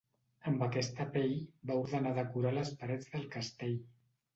Amb 0.51 0.63
aquesta 0.67 1.07
pell 1.19 1.35
va 1.73 1.77
ordenar 1.85 2.17
decorar 2.21 2.59
les 2.59 2.77
parets 2.85 3.17
del 3.17 3.33
castell. 3.41 3.83